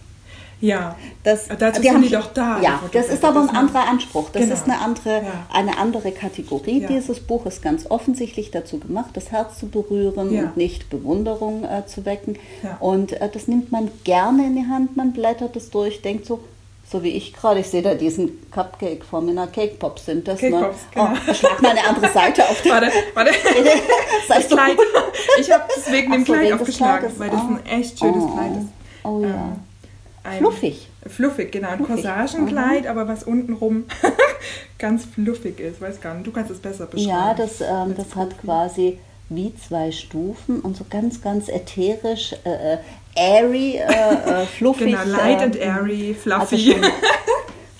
[0.61, 2.61] Ja, das, dazu die sind die doch da.
[2.61, 4.31] Ja, das ist aber ein anderer Anspruch.
[4.33, 4.55] Das genau.
[4.55, 5.47] ist eine andere, ja.
[5.53, 6.89] eine andere Kategorie ja.
[6.89, 10.43] dieses Buch ist ganz offensichtlich dazu gemacht, das Herz zu berühren ja.
[10.43, 12.39] und nicht Bewunderung äh, zu wecken.
[12.81, 16.41] Und äh, das nimmt man gerne in die Hand, man blättert es durch, denkt so,
[16.91, 20.39] so wie ich gerade, ich sehe da diesen Cupcake vor na Cake Pops sind das.
[20.39, 20.63] Cake ne?
[20.63, 21.13] Pops, genau.
[21.13, 22.63] Oh, schlag mal eine andere Seite auf.
[22.67, 23.33] warte, warte.
[24.29, 24.77] das Kleid.
[25.41, 28.29] Ich habe deswegen den Kleid aufgeschlagen, weil das ein echt schönes oh.
[28.29, 28.69] Kleid ist.
[29.03, 29.29] Oh ja.
[29.29, 29.74] Ähm,
[30.25, 30.89] ein fluffig.
[31.07, 31.69] Fluffig, genau.
[31.69, 33.85] Ein Corsagenkleid, aber was untenrum
[34.79, 35.81] ganz fluffig ist.
[35.81, 37.11] Weiß gar nicht, du kannst es besser beschreiben.
[37.11, 42.75] Ja, das, ähm, das hat quasi wie zwei Stufen und so ganz, ganz ätherisch, äh,
[42.75, 42.79] äh
[43.17, 44.87] airy, äh, äh fluffig.
[44.87, 46.75] genau, light and ähm, airy, fluffy.
[46.75, 46.89] Also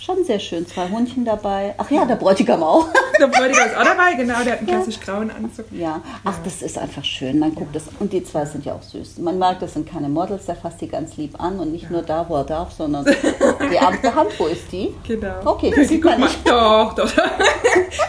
[0.05, 0.67] Schon sehr schön.
[0.67, 1.75] Zwei Hundchen dabei.
[1.79, 2.89] Ach ja, der Bräutigam auch.
[3.19, 4.43] Der Bräutigam ist auch dabei, genau.
[4.43, 5.67] Der hat einen klassisch grauen Anzug.
[5.71, 7.39] Ja, ach, das ist einfach schön.
[7.39, 7.85] Man guckt das.
[8.01, 9.19] Und die zwei sind ja auch süß.
[9.19, 11.59] Man merkt, das sind keine Models, der fasst die ganz lieb an.
[11.59, 14.93] Und nicht nur da, wo er darf, sondern die andere Hand, wo ist die?
[15.07, 15.37] Genau.
[15.45, 16.47] Okay, das sieht man nicht.
[16.47, 17.11] Doch, doch.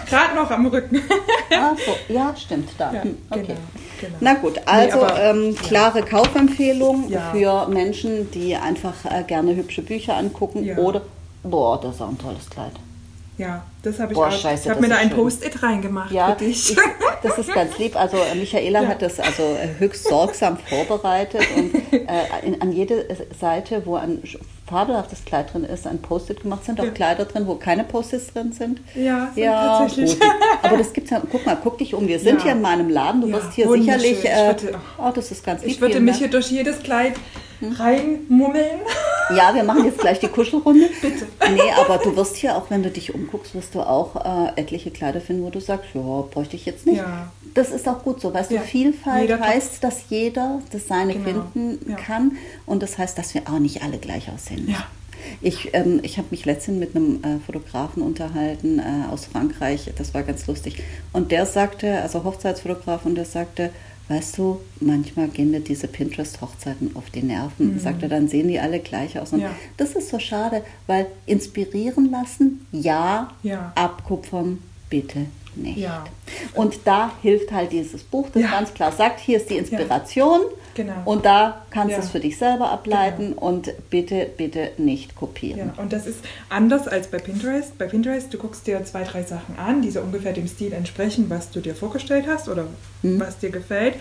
[0.09, 1.01] Gerade noch am Rücken.
[1.51, 2.91] Ach so, ja, stimmt, da.
[2.93, 3.43] Ja, hm, okay.
[3.45, 3.59] Genau.
[4.01, 4.17] Genau.
[4.19, 6.05] Na gut, also nee, aber, ähm, klare ja.
[6.05, 7.31] Kaufempfehlung ja.
[7.31, 10.77] für Menschen, die einfach äh, gerne hübsche Bücher angucken ja.
[10.77, 11.01] oder
[11.49, 12.73] Boah, das ist auch ein tolles Kleid.
[13.37, 14.31] Ja, das habe ich Boah, auch.
[14.31, 16.71] Scheiße, ich habe mir da ein Post-it reingemacht ja, für dich.
[16.71, 16.77] Ich,
[17.21, 17.95] das ist ganz lieb.
[17.97, 18.87] Also äh, Michaela ja.
[18.87, 22.07] hat das also äh, höchst sorgsam vorbereitet und äh,
[22.43, 23.05] in, an jede
[23.37, 24.23] Seite, wo ein
[24.67, 26.63] fabelhaftes Kleid drin ist, ein Post-it gemacht.
[26.63, 26.91] Sind auch ja.
[26.91, 28.79] Kleider drin, wo keine Post-its drin sind.
[28.95, 30.17] Ja, sind ja tatsächlich.
[30.17, 30.29] Gut.
[30.63, 31.21] Aber das gibt's ja.
[31.29, 32.07] Guck mal, guck dich um.
[32.07, 32.43] Wir sind ja.
[32.43, 33.19] hier in meinem Laden.
[33.19, 34.23] Du wirst hier sicherlich.
[34.23, 35.71] Äh, würde, oh, das ist ganz lieb.
[35.71, 37.15] Ich würde mich hier durch jedes Kleid
[37.61, 38.79] reinmummeln.
[39.35, 40.87] Ja, wir machen jetzt gleich die Kuschelrunde.
[41.01, 41.25] Bitte.
[41.51, 44.91] Nee, aber du wirst hier auch, wenn du dich umguckst, wirst du auch äh, etliche
[44.91, 46.97] Kleider finden, wo du sagst, ja, bräuchte ich jetzt nicht.
[46.97, 47.31] Ja.
[47.53, 48.33] Das ist auch gut so.
[48.33, 48.61] Weißt ja.
[48.61, 51.43] du, Vielfalt jeder heißt, dass jeder das Seine genau.
[51.53, 51.95] finden ja.
[51.95, 52.37] kann.
[52.65, 54.69] Und das heißt, dass wir auch nicht alle gleich aussehen.
[54.69, 54.85] Ja.
[55.41, 60.13] Ich, ähm, ich habe mich letztens mit einem äh, Fotografen unterhalten äh, aus Frankreich, das
[60.13, 60.83] war ganz lustig.
[61.13, 63.71] Und der sagte, also Hochzeitsfotograf, und der sagte,
[64.07, 67.73] weißt du, manchmal gehen mir diese Pinterest-Hochzeiten auf die Nerven.
[67.73, 67.79] Mhm.
[67.79, 69.33] Sagt er, dann sehen die alle gleich aus.
[69.33, 69.51] Und ja.
[69.77, 73.71] das ist so schade, weil inspirieren lassen, ja, ja.
[73.75, 75.25] abkupfern, bitte
[75.57, 75.77] nicht.
[75.77, 76.03] Ja.
[76.53, 80.41] Und da hilft halt dieses Buch, das ganz klar sagt, hier ist die Inspiration.
[80.75, 80.93] Genau.
[81.05, 82.03] Und da kannst du ja.
[82.03, 83.47] es für dich selber ableiten genau.
[83.47, 85.71] und bitte, bitte nicht kopieren.
[85.75, 87.77] Ja, und das ist anders als bei Pinterest.
[87.77, 91.29] Bei Pinterest, du guckst dir zwei, drei Sachen an, die so ungefähr dem Stil entsprechen,
[91.29, 92.65] was du dir vorgestellt hast oder
[93.01, 93.19] hm.
[93.19, 93.95] was dir gefällt.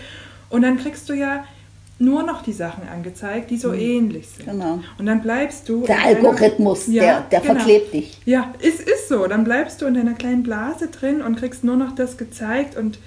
[0.49, 1.45] Und dann kriegst du ja
[1.97, 3.79] nur noch die Sachen angezeigt, die so mhm.
[3.79, 4.45] ähnlich sind.
[4.45, 4.79] Genau.
[4.97, 5.85] Und dann bleibst du.
[5.85, 7.53] Der Algorithmus, einer, ja, der, der genau.
[7.53, 8.17] verklebt dich.
[8.25, 9.27] Ja, es ist so.
[9.27, 12.99] Dann bleibst du in deiner kleinen Blase drin und kriegst nur noch das gezeigt und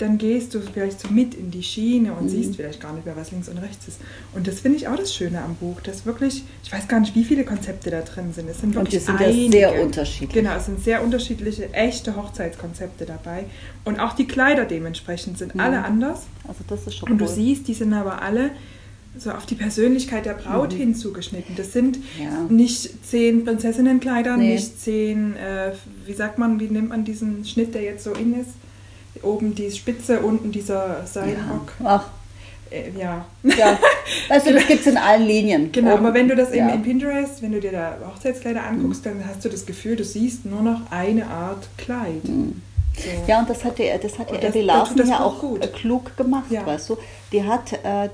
[0.00, 2.28] dann gehst du vielleicht so mit in die Schiene und mhm.
[2.30, 4.00] siehst vielleicht gar nicht mehr, was links und rechts ist.
[4.34, 7.14] Und das finde ich auch das Schöne am Buch, dass wirklich, ich weiß gar nicht,
[7.14, 8.48] wie viele Konzepte da drin sind.
[8.48, 9.52] Es sind wirklich und die sind einige.
[9.52, 10.32] sehr unterschiedlich.
[10.32, 13.44] Genau, es sind sehr unterschiedliche, echte Hochzeitskonzepte dabei.
[13.84, 15.60] Und auch die Kleider dementsprechend sind mhm.
[15.60, 16.26] alle anders.
[16.48, 17.26] Also das ist schon Und cool.
[17.26, 18.52] du siehst, die sind aber alle
[19.18, 20.78] so auf die Persönlichkeit der Braut mhm.
[20.78, 21.56] hin zugeschnitten.
[21.56, 22.46] Das sind ja.
[22.48, 24.54] nicht zehn Prinzessinnenkleider, nee.
[24.54, 25.72] nicht zehn, äh,
[26.06, 28.50] wie sagt man, wie nennt man diesen Schnitt, der jetzt so in ist?
[29.22, 31.72] Oben die Spitze, unten dieser Seidenrock.
[31.80, 31.86] Ja.
[31.86, 32.04] Ach.
[32.70, 33.24] Äh, ja.
[33.42, 33.78] ja.
[34.28, 35.72] Weißt du, das gibt es in allen Linien.
[35.72, 36.06] Genau, oben.
[36.06, 36.68] aber wenn du das ja.
[36.68, 39.20] in Pinterest, wenn du dir da Hochzeitskleider anguckst, mhm.
[39.20, 42.24] dann hast du das Gefühl, du siehst nur noch eine Art Kleid.
[42.24, 42.62] Mhm.
[42.96, 43.08] So.
[43.26, 45.72] Ja, und das hat die, das hat die Abby Larsen ja auch gut.
[45.74, 46.66] klug gemacht, ja.
[46.66, 46.98] weißt du.
[47.32, 48.08] Die hat, äh,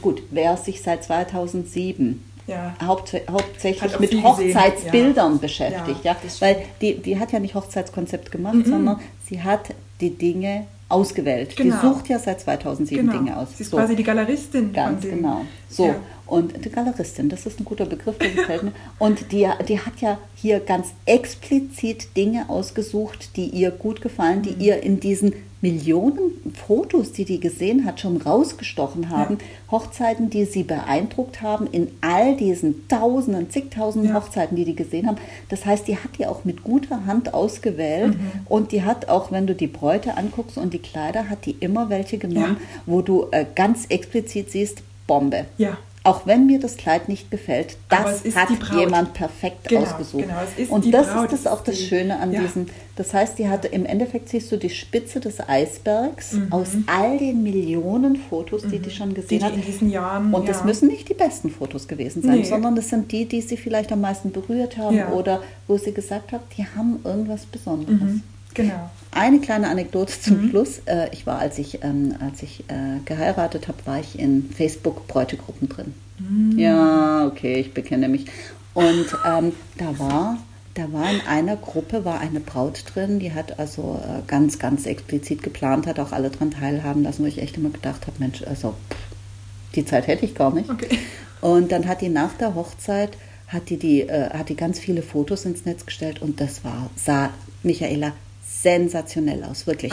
[0.00, 2.74] gut, wer sich seit 2007 ja.
[2.84, 5.38] Haupt, hauptsächlich mit Hochzeitsbildern ja.
[5.38, 6.04] beschäftigt.
[6.04, 6.30] Ja, ja.
[6.40, 8.64] Weil die, die hat ja nicht Hochzeitskonzept gemacht, mhm.
[8.64, 11.56] sondern sie hat die Dinge ausgewählt.
[11.56, 11.76] Genau.
[11.76, 13.18] Die sucht ja seit 2007 genau.
[13.18, 13.48] Dinge aus.
[13.56, 13.76] Sie ist so.
[13.76, 14.72] quasi die Galeristin.
[14.72, 15.42] Ganz genau.
[15.68, 15.96] So, ja.
[16.26, 18.72] und die Galeristin, das ist ein guter Begriff, der gefällt mir.
[18.98, 24.54] Und die, die hat ja hier ganz explizit Dinge ausgesucht, die ihr gut gefallen, die
[24.54, 24.60] mhm.
[24.60, 25.32] ihr in diesen
[25.62, 26.32] Millionen
[26.66, 29.38] Fotos, die die gesehen hat, schon rausgestochen haben.
[29.38, 29.72] Ja.
[29.72, 34.16] Hochzeiten, die sie beeindruckt haben, in all diesen Tausenden, zigtausenden ja.
[34.16, 35.18] Hochzeiten, die die gesehen haben.
[35.48, 38.30] Das heißt, die hat die auch mit guter Hand ausgewählt mhm.
[38.46, 41.90] und die hat auch, wenn du die Bräute anguckst und die Kleider, hat die immer
[41.90, 42.82] welche genommen, ja.
[42.86, 45.46] wo du äh, ganz explizit siehst, Bombe.
[45.58, 50.24] Ja auch wenn mir das Kleid nicht gefällt, das hat jemand perfekt genau, ausgesucht.
[50.56, 52.40] Genau, und das Braut, ist das auch das Schöne an ja.
[52.40, 52.66] diesem.
[52.96, 56.52] Das heißt, die hatte im Endeffekt siehst du die Spitze des Eisbergs mhm.
[56.52, 58.82] aus all den Millionen Fotos, die mhm.
[58.82, 59.54] die schon gesehen die, hat.
[59.54, 60.32] in diesen Jahren.
[60.32, 60.52] Und ja.
[60.52, 62.44] das müssen nicht die besten Fotos gewesen sein, nee.
[62.44, 65.10] sondern das sind die, die sie vielleicht am meisten berührt haben ja.
[65.10, 68.00] oder wo sie gesagt hat, die haben irgendwas Besonderes.
[68.00, 68.22] Mhm.
[68.54, 68.90] Genau.
[69.12, 70.50] Eine kleine Anekdote zum mhm.
[70.50, 70.80] Schluss.
[70.86, 75.68] Äh, ich war, als ich, ähm, als ich äh, geheiratet habe, war ich in Facebook-Bräutegruppen
[75.68, 75.94] drin.
[76.18, 76.58] Mhm.
[76.58, 78.26] Ja, okay, ich bekenne mich.
[78.74, 80.38] Und ähm, da war
[80.74, 84.86] da war in einer Gruppe war eine Braut drin, die hat also äh, ganz, ganz
[84.86, 88.42] explizit geplant, hat auch alle daran teilhaben lassen, wo ich echt immer gedacht habe, Mensch,
[88.44, 90.70] also pff, die Zeit hätte ich gar nicht.
[90.70, 90.98] Okay.
[91.40, 93.16] Und dann hat die nach der Hochzeit
[93.48, 96.88] hat die, die, äh, hat die ganz viele Fotos ins Netz gestellt und das war,
[96.94, 97.30] sah
[97.62, 99.92] Michaela sensationell aus, wirklich.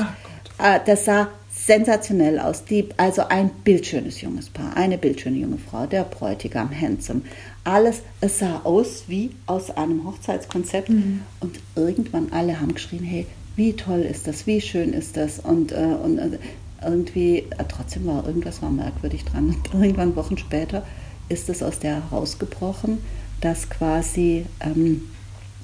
[0.60, 2.64] Äh, das sah sensationell aus.
[2.66, 7.22] Die, also ein bildschönes junges Paar, eine bildschöne junge Frau, der Bräutigam, handsome.
[7.64, 10.90] Alles, es sah aus wie aus einem Hochzeitskonzept.
[10.90, 11.22] Mhm.
[11.40, 15.40] Und irgendwann alle haben geschrien, hey, wie toll ist das, wie schön ist das.
[15.40, 16.40] Und, äh, und äh,
[16.84, 19.48] irgendwie, äh, trotzdem war irgendwas war merkwürdig dran.
[19.48, 20.86] Und irgendwann Wochen später
[21.30, 23.00] ist es aus der herausgebrochen,
[23.42, 24.46] dass quasi...
[24.62, 25.04] Ähm,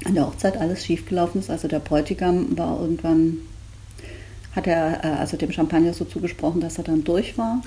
[0.06, 1.50] an der Hochzeit alles schiefgelaufen ist.
[1.50, 3.38] Also der Bräutigam war irgendwann,
[4.56, 7.62] hat er äh, also dem Champagner so zugesprochen, dass er dann durch war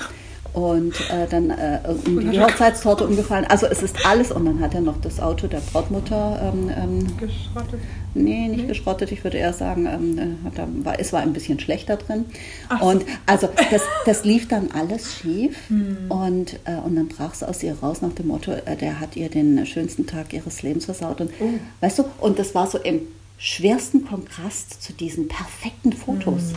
[0.53, 3.45] und äh, dann äh, die Hochzeitstorte umgefallen.
[3.49, 7.17] Also es ist alles und dann hat er noch das Auto der Brautmutter ähm, ähm,
[7.19, 7.81] geschrottet.
[8.15, 8.67] Nee, nicht nee.
[8.67, 9.13] geschrottet.
[9.13, 12.25] Ich würde eher sagen, ähm, äh, hat er, war, es war ein bisschen schlechter drin.
[12.69, 16.11] Ach und also das, das lief dann alles schief hm.
[16.11, 19.17] und, äh, und dann brach es aus ihr raus nach dem Motto, äh, der hat
[19.17, 21.21] ihr den schönsten Tag ihres Lebens versaut.
[21.21, 21.51] Und oh.
[21.81, 23.01] weißt du, und das war so im
[23.39, 26.53] schwersten Kontrast zu diesen perfekten Fotos.
[26.53, 26.57] Hm.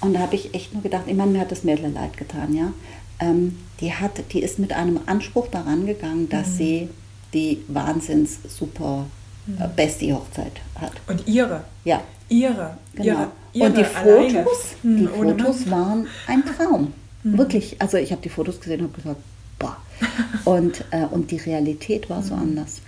[0.00, 2.54] Und da habe ich echt nur gedacht, ich meine, mir hat das Mädel leid getan,
[2.54, 2.72] ja
[3.20, 6.56] ähm, die, hat, die ist mit einem Anspruch daran gegangen, dass mhm.
[6.56, 6.88] sie
[7.34, 9.06] die wahnsinns super
[9.46, 9.76] äh, mhm.
[9.76, 10.92] beste Hochzeit hat.
[11.06, 11.64] Und ihre?
[11.84, 12.02] Ja.
[12.28, 12.76] Ihre?
[12.94, 13.28] Genau.
[13.52, 16.92] Ihre, und die Fotos, mhm, die Fotos waren ein Traum.
[17.22, 17.38] Mhm.
[17.38, 17.80] Wirklich.
[17.80, 19.20] Also ich habe die Fotos gesehen und habe gesagt,
[19.58, 19.76] boah.
[20.44, 22.42] Und, äh, und die Realität war so mhm.
[22.42, 22.80] anders.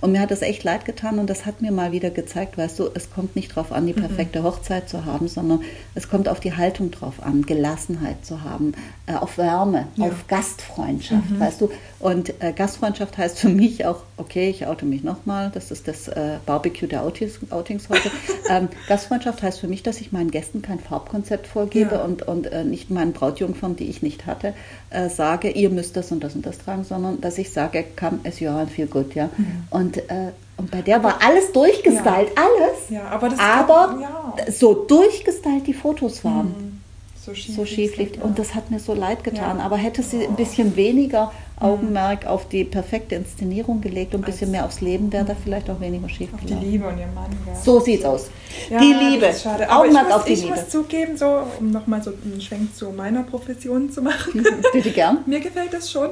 [0.00, 2.78] Und mir hat das echt leid getan und das hat mir mal wieder gezeigt, weißt
[2.78, 4.00] du, es kommt nicht darauf an, die mhm.
[4.00, 5.60] perfekte Hochzeit zu haben, sondern
[5.94, 8.72] es kommt auf die Haltung drauf an, Gelassenheit zu haben,
[9.06, 10.06] äh, auf Wärme, ja.
[10.06, 11.40] auf Gastfreundschaft, mhm.
[11.40, 11.70] weißt du.
[12.00, 16.08] Und äh, Gastfreundschaft heißt für mich auch, okay, ich oute mich nochmal, das ist das
[16.08, 18.10] äh, Barbecue der Outings, Outings heute.
[18.50, 22.04] ähm, Gastfreundschaft heißt für mich, dass ich meinen Gästen kein Farbkonzept vorgebe ja.
[22.04, 24.54] und, und äh, nicht meinen Brautjungfern, die ich nicht hatte,
[24.90, 28.20] äh, sage, ihr müsst das und das und das tragen, sondern dass ich sage, come
[28.24, 29.30] as you are and feel good, ja.
[29.36, 29.64] Mhm.
[29.74, 32.42] Und, äh, und bei der war alles durchgestylt, ja.
[32.44, 32.90] alles.
[32.90, 33.98] Ja, aber aber
[34.36, 36.46] kann, so durchgestylt die Fotos waren.
[36.46, 36.80] Mhm.
[37.20, 38.22] So schief, so schief liegt.
[38.22, 39.58] Und das hat mir so leid getan.
[39.58, 41.32] Aber hätte sie ein bisschen weniger
[41.64, 45.70] Augenmerk auf die perfekte Inszenierung gelegt und ein bisschen mehr aufs Leben, wäre da vielleicht
[45.70, 47.30] auch weniger schief Auf die Liebe und ihr Mann.
[47.46, 47.54] Ja.
[47.54, 48.28] So sieht's aus.
[48.68, 49.32] Ja, die Liebe.
[49.32, 49.70] Schade.
[49.70, 50.54] Augenmerk muss, auf die ich Liebe.
[50.54, 54.44] Ich muss zugeben, so, um nochmal so einen Schwenk zu meiner Profession zu machen.
[54.74, 55.20] Bitte gern.
[55.24, 56.10] Mir gefällt das schon,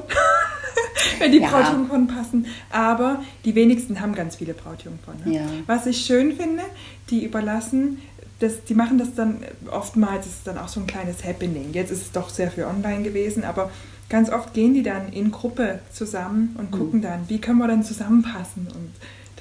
[1.19, 1.49] wenn die ja.
[1.49, 2.47] Brautjungfern passen.
[2.71, 5.21] Aber die wenigsten haben ganz viele Brautjungfern.
[5.23, 5.35] Ne?
[5.35, 5.45] Ja.
[5.67, 6.63] Was ich schön finde,
[7.11, 7.99] die überlassen
[8.39, 9.39] das, die machen das dann
[9.71, 11.71] oftmals, ist es dann auch so ein kleines Happening.
[11.71, 13.69] Jetzt ist es doch sehr viel online gewesen, aber
[14.13, 16.77] ganz oft gehen die dann in Gruppe zusammen und mhm.
[16.77, 18.91] gucken dann, wie können wir dann zusammenpassen und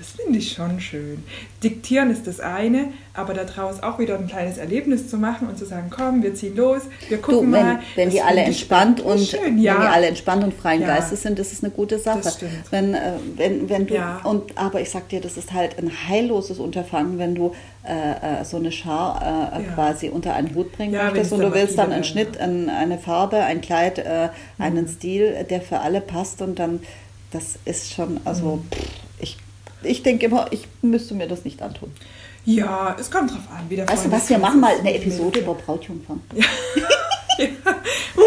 [0.03, 1.23] das finde ich schon schön.
[1.63, 5.65] Diktieren ist das eine, aber daraus auch wieder ein kleines Erlebnis zu machen und zu
[5.65, 7.79] sagen, komm, wir ziehen los, wir gucken du, wenn, mal.
[7.95, 9.75] Wenn die alle entspannt und schön, ja.
[9.75, 10.89] wenn die alle entspannt und freien ja.
[10.89, 12.19] Geistes sind, das ist eine gute Sache.
[12.21, 12.53] Das stimmt.
[12.71, 14.21] Wenn, äh, wenn, wenn du ja.
[14.25, 18.45] und aber ich sag dir, das ist halt ein heilloses Unterfangen, wenn du äh, äh
[18.45, 22.03] so eine Schar äh, quasi unter einen Hut bringen möchtest und du willst dann einen
[22.03, 24.65] Schnitt, ein, eine Farbe, ein Kleid, äh, mhm.
[24.65, 26.81] einen Stil, der für alle passt und dann
[27.31, 28.69] das ist schon, also mhm.
[29.85, 31.91] Ich denke immer, ich müsste mir das nicht antun.
[32.45, 35.41] Ja, es kommt drauf an, wie der Weißt du was, wir machen mal eine Episode
[35.41, 36.21] über Brautjungfern.
[37.39, 37.45] Ja.
[37.45, 37.47] ja.
[38.17, 38.23] Uh.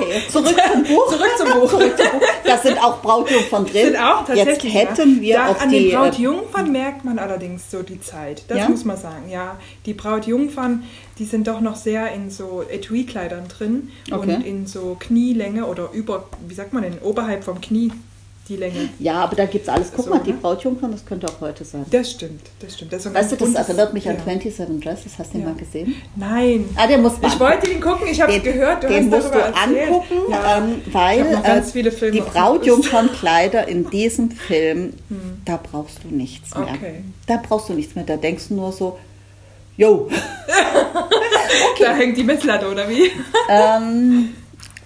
[0.00, 1.08] Okay, zurück zum Buch.
[1.08, 1.70] Zurück zum Buch.
[1.70, 2.26] Zurück zum Buch.
[2.44, 3.86] Da sind auch Brautjungfern drin.
[3.86, 4.72] Sind auch tatsächlich.
[4.72, 5.78] Jetzt hätten wir ja, auch an die.
[5.80, 8.44] den äh, Brautjungfern merkt man allerdings so die Zeit.
[8.48, 8.68] Das Ja?
[8.68, 9.28] muss man sagen.
[9.28, 10.84] Ja, die Brautjungfern,
[11.18, 14.34] die sind doch noch sehr in so Etui-Kleidern drin Okay.
[14.36, 17.90] und in so Knielänge oder über, wie sagt man denn, oberhalb vom Knie
[18.48, 18.88] die Länge.
[18.98, 19.92] Ja, aber da gibt es alles.
[19.94, 20.38] Guck So, mal, die ne?
[20.42, 21.84] Brautjungfern, das könnte auch heute sein.
[21.90, 22.92] Das stimmt, das stimmt.
[22.92, 24.24] Das Weißt du, das erinnert mich an ja.
[24.24, 25.12] 27 Dresses.
[25.18, 25.48] Hast du den Ja.
[25.52, 25.94] mal gesehen?
[26.16, 26.68] Nein.
[26.76, 29.22] Ah, der muss Ich wollte ihn gucken, ich habe es den, gehört, du den hast
[29.22, 29.88] musst du erzählt.
[29.88, 30.58] angucken, Ja.
[30.58, 32.20] ähm, weil äh, die.
[32.20, 34.94] Brautjungfernkleider in diesem Film,
[35.44, 36.66] da brauchst du nichts mehr.
[36.68, 36.74] Hm.
[36.74, 37.04] Okay.
[37.26, 38.04] Da brauchst du nichts mehr.
[38.04, 38.98] Da denkst du nur so,
[39.76, 40.08] yo,
[41.80, 43.10] Da hängt die Messlatte, oder wie?
[43.48, 44.30] ähm,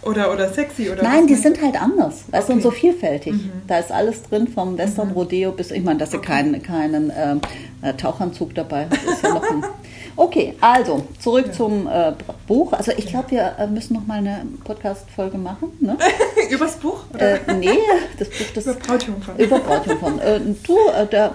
[0.06, 2.24] Oder, oder sexy, oder Nein, die sind halt anders.
[2.30, 2.68] Weißt du, und Okay.
[2.68, 3.32] so vielfältig.
[3.34, 3.50] Mhm.
[3.66, 7.40] Da ist alles drin, vom Western Rodeo bis, ich meine, dass sie keinen, keinen ähm,
[7.82, 9.64] äh, Tauchanzug dabei hat, ist ja noch ein.
[10.18, 12.12] Okay, also zurück zum äh,
[12.46, 12.72] Buch.
[12.72, 15.72] Also ich glaube, wir äh, müssen noch mal eine Podcast-Folge machen.
[15.81, 15.96] Ne?
[16.50, 17.00] Übers Buch?
[17.14, 17.46] Oder?
[17.48, 17.68] äh, nee,
[18.18, 19.37] das Buch, das Über Brautjungfern.
[19.38, 20.18] über Brautjungfern.
[20.20, 21.33] Äh, du, äh, da,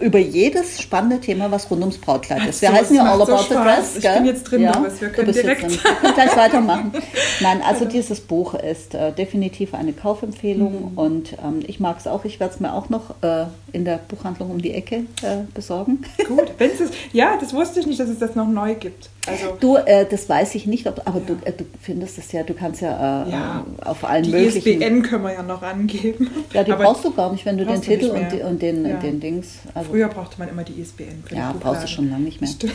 [0.00, 2.62] über jedes spannende Thema, was rund ums Brautkleid ist.
[2.62, 3.54] Wir so, heißen ja All macht so About the.
[3.54, 3.96] Dress.
[3.96, 4.14] Ich gell?
[4.16, 5.00] bin jetzt drin, Doris.
[5.00, 5.70] Wir du können direkt- drin.
[5.70, 6.92] Wir können gleich weitermachen.
[7.40, 10.98] Nein, also dieses Buch ist äh, definitiv eine Kaufempfehlung Mhm.
[10.98, 12.24] und ähm, ich mag es auch.
[12.24, 16.02] Ich werde es mir auch noch äh, in der Buchhandlung um die Ecke äh, besorgen.
[16.26, 19.08] Gut, wenn's es, ja, das wusste ich nicht, dass es das noch neu gibt.
[19.26, 22.42] Also Du, äh, das weiß ich nicht, ob, aber du, äh, du findest es ja,
[22.42, 23.64] du kannst ja, äh, Ja.
[23.80, 24.80] äh, auf allen die möglichen.
[24.82, 26.30] ISBN können wir ja noch angeben.
[26.52, 28.86] ja, die Aber brauchst du gar nicht, wenn du den Titel und, die, und den,
[28.86, 28.96] Ja.
[28.96, 29.58] den Dings.
[29.74, 32.40] Also, Früher brauchte man immer die ISBN für ja, die brauchst du schon lange nicht
[32.40, 32.50] mehr.
[32.50, 32.74] Stimmt.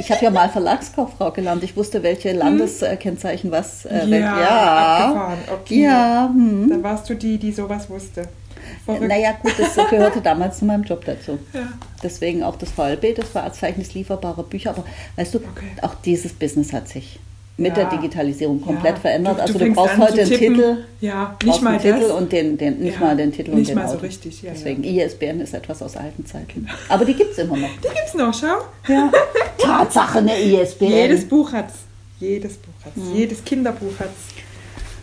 [0.00, 1.62] Ich habe ja mal Verlagskauffrau gelernt.
[1.62, 3.86] Ich wusste, welche Landeskennzeichen was.
[3.86, 4.98] Äh, Ja, ja.
[5.06, 5.38] abgefahren.
[5.62, 5.82] Okay.
[5.84, 6.68] Ja, hm.
[6.70, 8.22] Dann warst du die, die sowas wusste.
[8.84, 9.08] Verrückt.
[9.08, 11.38] Naja, gut, das gehörte damals zu meinem Job dazu.
[11.52, 11.68] Ja.
[12.02, 14.70] Deswegen auch das VLB, das war als Verzeichnis lieferbarer Bücher.
[14.70, 14.84] Aber
[15.16, 15.66] weißt du, Okay.
[15.82, 17.18] auch dieses Business hat sich
[17.56, 17.84] mit Ja.
[17.84, 19.00] der Digitalisierung komplett Ja.
[19.00, 19.38] verändert.
[19.38, 20.38] Du- also du brauchst heute den.
[20.38, 20.76] Titel.
[21.00, 23.76] Ja, nicht mal den Titel und den, den nicht mal den Titel und nicht den
[23.76, 24.02] mal so Autor.
[24.08, 26.68] richtig, ja, Deswegen ISBN ist etwas aus alten Zeiten.
[26.88, 27.68] Aber die gibt es immer noch.
[27.76, 28.56] Die gibt's noch, schau.
[28.92, 29.10] Ja.
[29.58, 30.88] Tatsache, eine ISBN.
[30.90, 31.74] Jedes Buch hat's.
[32.18, 32.96] Jedes Buch hat's.
[32.96, 33.14] Hm.
[33.14, 34.10] Jedes Kinderbuch hat's.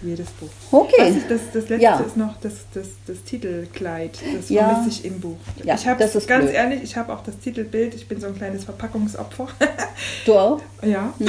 [0.03, 0.49] Jedes Buch.
[0.71, 0.93] Okay.
[0.99, 1.99] Was ich, das, das letzte Ja.
[1.99, 4.17] ist noch das, das, das Titelkleid.
[4.35, 4.69] Das Ja.
[4.69, 5.37] vermisse ich im Buch.
[5.63, 6.53] Ja, ich habe ganz blöd.
[6.53, 7.93] ehrlich, ich habe auch das Titelbild.
[7.95, 9.47] Ich bin so ein kleines Verpackungsopfer.
[10.25, 10.61] Du auch?
[10.83, 11.13] ja.
[11.19, 11.27] Hm.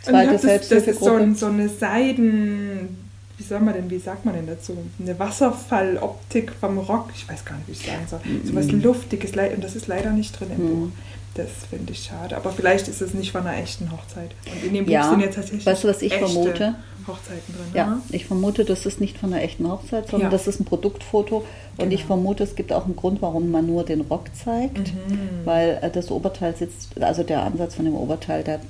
[0.00, 3.07] Ich Zweite das, das ist so, ein, so eine Seiden,
[3.38, 4.76] wie soll man denn, wie sagt man denn dazu?
[5.00, 8.20] Eine Wasserfalloptik vom Rock, ich weiß gar nicht, wie ich sagen soll.
[8.44, 8.82] So was Mhm.
[8.82, 10.88] Luftiges, und das ist leider nicht drin im Buch.
[11.34, 12.36] Das finde ich schade.
[12.36, 14.32] Aber vielleicht ist es nicht von einer echten Hochzeit.
[14.52, 15.08] Und in dem Buch Ja.
[15.08, 16.74] sind jetzt tatsächlich Weißt du, was ich vermute?
[17.06, 17.66] Hochzeiten drin.
[17.74, 18.00] Ja, ne?
[18.10, 20.36] ich vermute, das ist nicht von einer echten Hochzeit, sondern Ja.
[20.36, 21.44] das ist ein Produktfoto.
[21.78, 22.14] Und ich Genau.
[22.14, 25.18] vermute, es gibt auch einen Grund, warum man nur den Rock zeigt, Mhm.
[25.44, 28.60] weil äh, das Oberteil sitzt, also der Ansatz von dem Oberteil, der,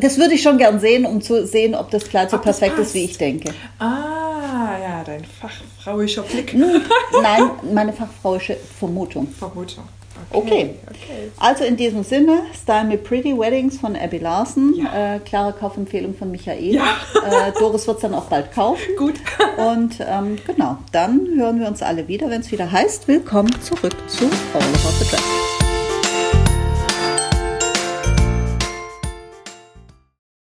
[0.00, 2.78] das würde ich schon gern sehen, um zu sehen, ob das Kleid so Ob perfekt
[2.78, 3.52] ist, wie ich denke.
[3.78, 6.52] Ah, ja, dein fachfrauischer Blick.
[6.52, 6.82] Hm,
[7.22, 9.28] Nein, meine fachfrauische Vermutung.
[9.28, 9.84] Vermutung.
[10.30, 10.74] Okay.
[10.86, 11.30] okay.
[11.38, 15.14] Also in diesem Sinne, Style Me Pretty Weddings von Abby Larson, Ja.
[15.14, 16.74] äh, klare Kaufempfehlung von Michael.
[16.74, 16.96] Ja.
[17.24, 18.82] Äh, Doris wird es dann auch bald kaufen.
[18.98, 19.14] Gut.
[19.56, 23.94] Und ähm, genau, dann hören wir uns alle wieder, wenn es wieder heißt, willkommen zurück
[24.08, 25.57] zu All About the Dress.